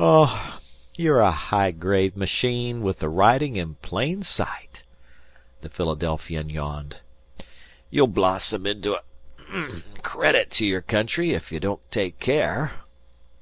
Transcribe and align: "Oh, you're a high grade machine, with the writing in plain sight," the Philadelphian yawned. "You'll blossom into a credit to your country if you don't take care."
"Oh, 0.00 0.58
you're 0.94 1.20
a 1.20 1.30
high 1.30 1.70
grade 1.70 2.16
machine, 2.16 2.80
with 2.80 3.00
the 3.00 3.10
writing 3.10 3.56
in 3.56 3.74
plain 3.74 4.22
sight," 4.22 4.84
the 5.60 5.68
Philadelphian 5.68 6.48
yawned. 6.48 6.96
"You'll 7.90 8.06
blossom 8.06 8.66
into 8.66 8.94
a 8.94 9.02
credit 10.02 10.50
to 10.52 10.66
your 10.66 10.80
country 10.80 11.32
if 11.34 11.52
you 11.52 11.60
don't 11.60 11.90
take 11.92 12.18
care." 12.20 12.84